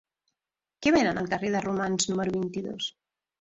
[0.85, 2.91] Què venen al carrer de Romans número vint-i-dos?